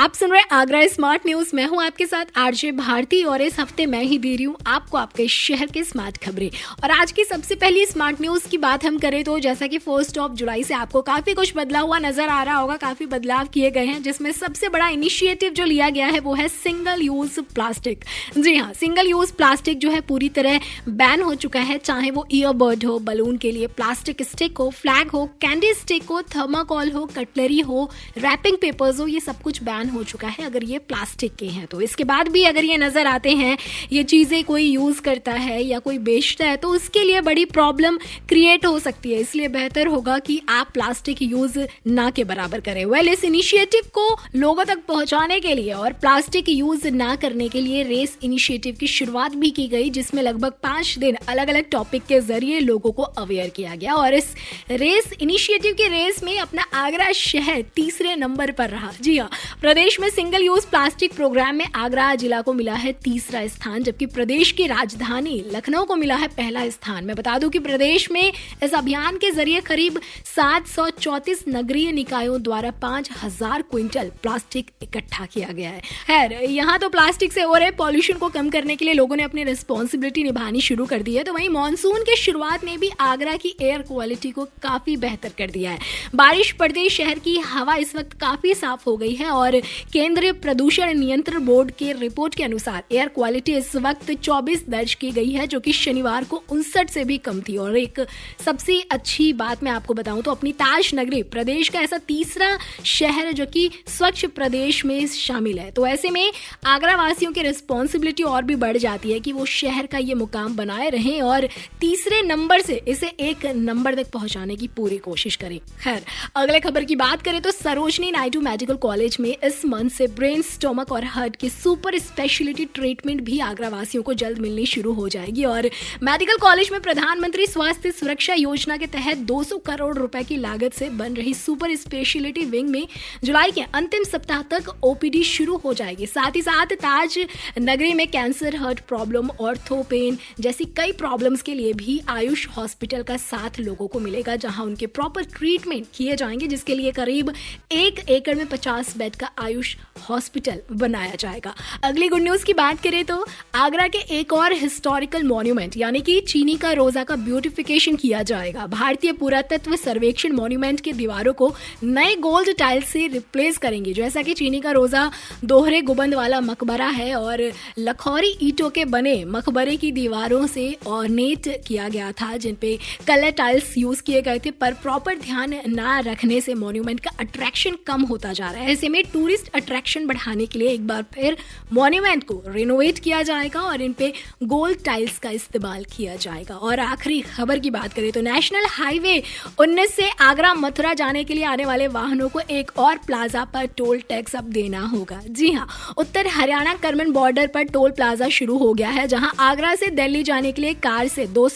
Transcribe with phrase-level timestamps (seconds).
[0.00, 3.86] आप सुन रहे आगरा स्मार्ट न्यूज़ मैं हूँ आपके साथ आरजे भारती और इस हफ़्ते
[3.86, 6.50] मैं ही दे रही हूँ आपको आपके शहर के स्मार्ट खबरें।
[6.84, 10.18] और आज की सबसे पहली स्मार्ट न्यूज़ की बात हम करें तो जैसा कि फ़र्स्ट
[10.18, 13.70] ऑफ़ जुलाई से आपको काफ़ी कुछ बदला हुआ नज़र आ रहा होगा, काफ़ी बदलाव किए
[13.70, 18.04] गए हैं, जिसमें सबसे बड़ा इनिशिएटिव जो लिया गया है वो है सिंगल यूज़ प्लास्टिक
[18.38, 22.26] जी हाँ सिंगल यूज़ प्लास्टिक जो है पूरी तरह बैन हो चुका है, चाहे वो
[22.32, 27.04] ईयरबर्ड हो बलून के लिए प्लास्टिक स्टिक हो फ्लैग हो कैंडी स्टिक हो थर्माकोल हो
[27.16, 27.88] कटलरी हो
[28.18, 31.66] रैपिंग पेपर्स हो, ये सब कुछ बैन हो चुका है, अगर ये प्लास्टिक के हैं
[31.66, 33.56] तो इसके बाद भी अगर ये नज़र आते हैं,
[33.92, 37.98] ये चीज़ें कोई यूज़ करता है या कोई बेचता है तो उसके लिए बड़ी प्रॉब्लम
[38.28, 42.84] क्रिएट हो सकती है। इसलिए बेहतर होगा कि आप प्लास्टिक यूज़ ना के बराबर करें।
[42.86, 47.60] वेल इस इनिशिएटिव को लोगों तक पहुँचाने के लिए और प्लास्टिक यूज़ ना करने के
[47.60, 52.06] लिए रेस इनिशिएटिव की शुरुआत भी की गई, जिसमें लगभग पाँच दिन अलग अलग टॉपिक
[52.06, 54.34] के ज़रिए लोगों को अवेयर किया गया। और इस
[54.72, 59.28] रेस इनिशिएटिव की रेस में अपना आगरा शहर तीसरे नंबर पर रहा। जी हाँ
[59.70, 64.06] प्रदेश में सिंगल यूज़ प्लास्टिक प्रोग्राम में आगरा जिला को मिला है तीसरा स्थान, जबकि
[64.06, 68.32] प्रदेश की राजधानी लखनऊ को मिला है पहला स्थान। मैं बता दूँ कि प्रदेश में
[68.62, 75.48] इस अभियान के ज़रिए करीब 734 नगरीय निकायों द्वारा पाँच हज़ार क्विंटल प्लास्टिक इकट्ठा किया
[75.50, 78.94] गया है। खैर, यहाँ तो प्लास्टिक से हो रहे पॉल्यूशन को कम करने के लिए
[78.94, 82.76] लोगों ने अपनी रिस्पॉन्सिबिलिटी निभानी शुरू कर दी है तो वहीं मानसून के शुरुआत ने
[82.78, 85.78] भी आगरा की एयर क्वालिटी को काफ़ी बेहतर कर दिया है।
[86.16, 89.59] बारिश पड़ते शहर की हवा इस वक्त काफ़ी साफ़ हो गई है और
[89.92, 95.10] केंद्रीय प्रदूषण नियंत्रण बोर्ड के रिपोर्ट के अनुसार एयर क्वालिटी इस वक्त 24 दर्ज की
[95.10, 98.00] गई है, जो कि शनिवार को उनसठ से भी कम थी। और एक
[98.44, 102.48] सबसे अच्छी बात मैं आपको बताऊँ तो अपनी ताज नगरी प्रदेश का ऐसा तीसरा
[102.86, 106.32] शहर जो कि स्वच्छ प्रदेश में शामिल है। तो ऐसे में
[106.66, 110.56] आगरा वासियों की रिस्पॉन्सिबिलिटी और भी बढ़ जाती है कि वो शहर का ये मुकाम
[110.56, 111.48] बनाए रहें और
[111.80, 116.02] तीसरे नंबर से इसे एक नंबर तक पहुँचाने की पूरी कोशिश करें। खैर,
[116.36, 120.42] अगले खबर की बात करें तो सरोजनी नायडू मेडिकल कॉलेज में इस मंथ से ब्रेन
[120.42, 125.08] स्टोमक और हार्ट की सुपर स्पेशलिटी ट्रीटमेंट भी आगरा वासियों को जल्द मिलनी शुरू हो
[125.08, 125.68] जाएगी। और
[126.02, 130.88] मेडिकल कॉलेज में प्रधानमंत्री स्वास्थ्य सुरक्षा योजना के तहत 200 करोड़ रुपए की लागत से
[130.90, 132.86] बन रही सुपर स्पेशलिटी विंग में
[133.24, 137.18] जुलाई के अंतिम सप्ताह तक ओपीडी शुरू हो जाएगी। साथ ही साथ ताज
[137.58, 143.02] नगरी में cancer heart problem ortho pain जैसी कई प्रॉब्लम्स के लिए भी आयुष हॉस्पिटल
[143.02, 147.32] का साथ लोगों को मिलेगा, जहाँ उनके प्रॉपर ट्रीटमेंट किए जाएँगे, जिसके लिए करीब
[147.72, 149.74] एक एकड़ में पचास बेड का आयुष
[150.08, 153.24] हॉस्पिटल बनाया जाएगा। अगली गुड न्यूज़ की बात करें तो
[153.54, 158.66] आगरा के एक और हिस्टोरिकल मॉन्यूमेंट यानी कि चीनी का रोजा का ब्यूटिफिकेशन किया जाएगा।
[158.66, 164.34] भारतीय पुरातत्व सर्वेक्षण मॉन्यूमेंट की दीवारों को नए गोल्ड टाइल्स से रिप्लेस करेंगे। जैसा कि
[164.34, 165.10] चीनी का रोजा
[165.44, 171.48] दोहरे गुबंद वाला मकबरा है और लखौरी ईटों के बने मकबरे की दीवारों से ऑर्नेट
[171.66, 172.76] किया गया था जिनपे
[173.06, 177.76] कलर टाइल्स यूज़ किए गए थे। पर प्रॉपर ध्यान ना रखने से मॉन्यूमेंट का अट्रैक्शन
[177.86, 181.36] कम होता जा रहा है। ऐसे में टूरिस्ट अट्रैक्शन बढ़ाने के लिए एक बार फिर
[181.72, 186.80] मॉन्यूमेंट को रिनोवेट किया जाएगा और इन पे गोल्ड टाइल्स का इस्तेमाल किया जाएगा। और
[186.80, 189.22] आखिरी खबर की बात करें तो नेशनल हाईवे
[189.60, 193.66] 19 से आगरा मथुरा जाने के लिए आने वाले वाहनों को एक और प्लाजा पर
[193.76, 198.56] टोल टैक्स अब देना होगा। जी हाँ उत्तर हरियाणा करमन बॉर्डर पर टोल प्लाजा शुरू
[198.58, 201.48] हो गया है, जहाँ आगरा से दिल्ली जाने के लिए कार से दो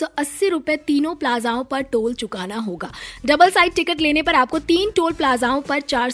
[0.44, 2.92] रुपए तीनों प्लाजाओं पर टोल चुकाना होगा।
[3.26, 6.12] डबल साइड टिकट लेने पर आपको तीन टोल प्लाजाओं पर चार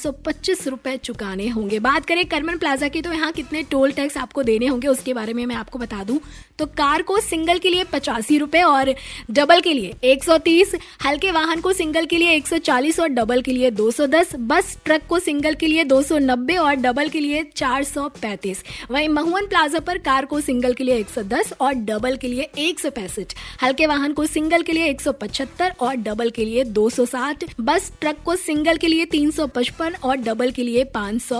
[0.66, 4.66] रुपए चुकाने होंगे बात करें करमन प्लाजा की तो यहाँ कितने टोल टैक्स आपको देने
[4.66, 6.18] होंगे उसके बारे में मैं आपको बता दूँ
[6.58, 8.94] तो कार को सिंगल के लिए पचासी रुपए और
[9.30, 10.74] डबल के लिए 130
[11.04, 15.18] हल्के वाहन को सिंगल के लिए 140 और डबल के लिए 210 बस ट्रक को
[15.18, 20.40] सिंगल के लिए 290 और डबल के लिए 435 वहीं महुअन प्लाजा पर कार को
[20.40, 24.62] सिंगल के लिए 110 और डबल के लिए एक सौ पैंसठ हल्के वाहन को सिंगल
[24.62, 30.02] के लिए 175 और डबल के लिए 260 बस ट्रक को सिंगल के लिए 355
[30.02, 30.84] और डबल के लिए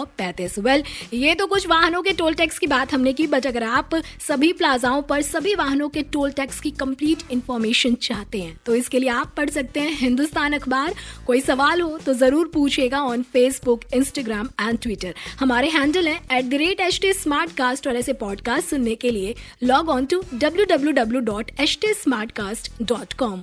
[0.00, 3.62] 535 वेल ये तो कुछ वाहनों के टोल टैक्स की बात हमने की, बट अगर
[3.62, 8.74] आप सभी प्लाजाओं पर सभी वाहनों के टोल टैक्स की कंप्लीट इन्फॉर्मेशन चाहते हैं तो
[8.74, 10.94] इसके लिए आप पढ़ सकते हैं हिंदुस्तान अखबार।
[11.26, 16.44] कोई सवाल हो तो ज़रूर पूछेगा on Facebook Instagram and Twitter हमारे हैंडल है at
[16.44, 20.22] the rate H T smart cast और ऐसे पॉडकास्ट सुनने के लिए log on to
[20.34, 23.42] W W W dot H T smart cast dot com